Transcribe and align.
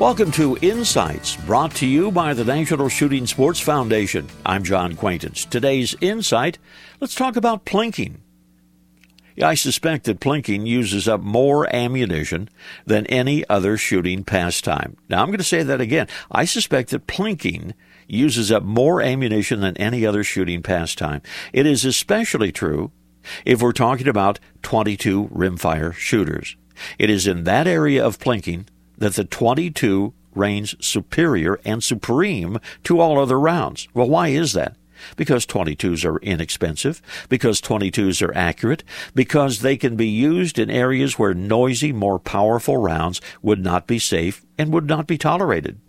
Welcome 0.00 0.30
to 0.30 0.56
Insights, 0.62 1.36
brought 1.36 1.74
to 1.74 1.86
you 1.86 2.10
by 2.10 2.32
the 2.32 2.42
National 2.42 2.88
Shooting 2.88 3.26
Sports 3.26 3.60
Foundation. 3.60 4.28
I'm 4.46 4.64
John 4.64 4.96
Quaintance. 4.96 5.44
Today's 5.44 5.94
insight 6.00 6.56
let's 7.02 7.14
talk 7.14 7.36
about 7.36 7.66
plinking. 7.66 8.16
I 9.42 9.52
suspect 9.52 10.06
that 10.06 10.18
plinking 10.18 10.66
uses 10.66 11.06
up 11.06 11.20
more 11.20 11.68
ammunition 11.76 12.48
than 12.86 13.04
any 13.08 13.46
other 13.50 13.76
shooting 13.76 14.24
pastime. 14.24 14.96
Now, 15.10 15.20
I'm 15.20 15.28
going 15.28 15.36
to 15.36 15.44
say 15.44 15.62
that 15.62 15.82
again. 15.82 16.08
I 16.30 16.46
suspect 16.46 16.92
that 16.92 17.06
plinking 17.06 17.74
uses 18.08 18.50
up 18.50 18.62
more 18.62 19.02
ammunition 19.02 19.60
than 19.60 19.76
any 19.76 20.06
other 20.06 20.24
shooting 20.24 20.62
pastime. 20.62 21.20
It 21.52 21.66
is 21.66 21.84
especially 21.84 22.52
true 22.52 22.90
if 23.44 23.60
we're 23.60 23.72
talking 23.72 24.08
about 24.08 24.40
22 24.62 25.28
rimfire 25.28 25.92
shooters. 25.92 26.56
It 26.98 27.10
is 27.10 27.26
in 27.26 27.44
that 27.44 27.66
area 27.66 28.02
of 28.02 28.18
plinking 28.18 28.64
that 29.00 29.14
the 29.14 29.24
22 29.24 30.14
reigns 30.34 30.74
superior 30.80 31.58
and 31.64 31.82
supreme 31.82 32.58
to 32.84 33.00
all 33.00 33.18
other 33.18 33.38
rounds. 33.38 33.88
Well, 33.92 34.08
why 34.08 34.28
is 34.28 34.52
that? 34.52 34.76
Because 35.16 35.46
22s 35.46 36.04
are 36.04 36.18
inexpensive, 36.18 37.00
because 37.28 37.60
22s 37.60 38.26
are 38.26 38.36
accurate, 38.36 38.84
because 39.14 39.60
they 39.60 39.76
can 39.76 39.96
be 39.96 40.06
used 40.06 40.58
in 40.58 40.70
areas 40.70 41.18
where 41.18 41.32
noisy, 41.32 41.90
more 41.90 42.18
powerful 42.18 42.76
rounds 42.76 43.20
would 43.42 43.64
not 43.64 43.86
be 43.86 43.98
safe 43.98 44.44
and 44.58 44.72
would 44.72 44.86
not 44.86 45.06
be 45.06 45.16
tolerated. 45.16 45.80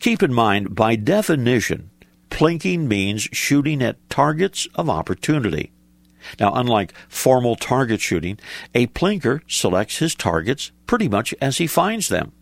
Keep 0.00 0.22
in 0.22 0.34
mind, 0.34 0.74
by 0.74 0.96
definition, 0.96 1.90
plinking 2.28 2.88
means 2.88 3.22
shooting 3.32 3.80
at 3.82 4.10
targets 4.10 4.66
of 4.74 4.90
opportunity. 4.90 5.70
Now, 6.40 6.52
unlike 6.54 6.92
formal 7.08 7.54
target 7.54 8.00
shooting, 8.00 8.38
a 8.74 8.88
plinker 8.88 9.42
selects 9.46 9.98
his 9.98 10.16
targets 10.16 10.72
pretty 10.86 11.08
much 11.08 11.32
as 11.40 11.58
he 11.58 11.68
finds 11.68 12.08
them. 12.08 12.32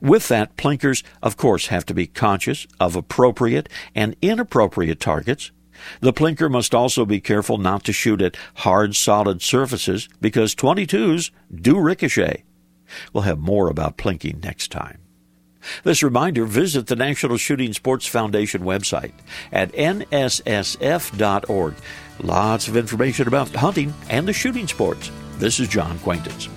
With 0.00 0.28
that, 0.28 0.56
plinkers, 0.56 1.02
of 1.22 1.36
course, 1.36 1.66
have 1.66 1.86
to 1.86 1.94
be 1.94 2.06
conscious 2.06 2.66
of 2.80 2.96
appropriate 2.96 3.68
and 3.94 4.16
inappropriate 4.22 5.00
targets. 5.00 5.50
The 6.00 6.12
plinker 6.12 6.50
must 6.50 6.74
also 6.74 7.04
be 7.04 7.20
careful 7.20 7.58
not 7.58 7.84
to 7.84 7.92
shoot 7.92 8.22
at 8.22 8.36
hard, 8.56 8.96
solid 8.96 9.42
surfaces 9.42 10.08
because 10.20 10.54
22s 10.54 11.30
do 11.54 11.78
ricochet. 11.78 12.44
We'll 13.12 13.24
have 13.24 13.38
more 13.38 13.68
about 13.68 13.98
plinking 13.98 14.42
next 14.42 14.70
time. 14.70 14.98
This 15.82 16.02
reminder 16.02 16.44
visit 16.44 16.86
the 16.86 16.96
National 16.96 17.36
Shooting 17.36 17.72
Sports 17.72 18.06
Foundation 18.06 18.62
website 18.62 19.12
at 19.50 19.72
nssf.org. 19.72 21.74
Lots 22.22 22.68
of 22.68 22.76
information 22.76 23.28
about 23.28 23.48
hunting 23.50 23.92
and 24.08 24.28
the 24.28 24.32
shooting 24.32 24.68
sports. 24.68 25.10
This 25.38 25.60
is 25.60 25.68
John 25.68 25.98
Quaintance. 25.98 26.48